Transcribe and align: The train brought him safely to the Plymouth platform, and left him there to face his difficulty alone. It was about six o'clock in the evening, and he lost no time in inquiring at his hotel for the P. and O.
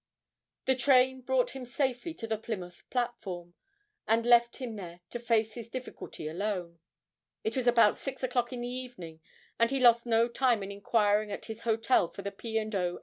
The 0.65 0.73
train 0.75 1.21
brought 1.21 1.51
him 1.51 1.63
safely 1.63 2.15
to 2.15 2.25
the 2.25 2.35
Plymouth 2.39 2.81
platform, 2.89 3.53
and 4.07 4.25
left 4.25 4.57
him 4.57 4.75
there 4.75 5.01
to 5.11 5.19
face 5.19 5.53
his 5.53 5.69
difficulty 5.69 6.27
alone. 6.27 6.79
It 7.43 7.55
was 7.55 7.67
about 7.67 7.95
six 7.97 8.23
o'clock 8.23 8.51
in 8.51 8.61
the 8.61 8.67
evening, 8.67 9.21
and 9.59 9.69
he 9.69 9.79
lost 9.79 10.07
no 10.07 10.27
time 10.27 10.63
in 10.63 10.71
inquiring 10.71 11.31
at 11.31 11.45
his 11.45 11.61
hotel 11.61 12.07
for 12.07 12.23
the 12.23 12.31
P. 12.31 12.57
and 12.57 12.73
O. 12.73 12.99